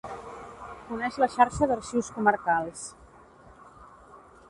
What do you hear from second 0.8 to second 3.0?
Coneix la Xarxa d'Arxius Comarcals.